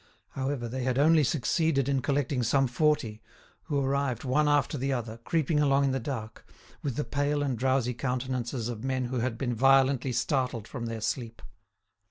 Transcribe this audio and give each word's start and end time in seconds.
However, 0.29 0.67
they 0.67 0.81
had 0.81 0.97
only 0.97 1.23
succeeded 1.23 1.87
in 1.87 2.01
collecting 2.01 2.41
some 2.41 2.65
forty, 2.65 3.21
who 3.65 3.79
arrived 3.79 4.23
one 4.23 4.47
after 4.47 4.75
the 4.75 4.91
other, 4.91 5.17
creeping 5.19 5.59
along 5.59 5.83
in 5.83 5.91
the 5.91 5.99
dark, 5.99 6.43
with 6.81 6.95
the 6.95 7.03
pale 7.03 7.43
and 7.43 7.55
drowsy 7.55 7.93
countenances 7.93 8.67
of 8.67 8.83
men 8.83 9.05
who 9.05 9.19
had 9.19 9.37
been 9.37 9.53
violently 9.53 10.11
startled 10.11 10.67
from 10.67 10.87
their 10.87 11.01
sleep. 11.01 11.39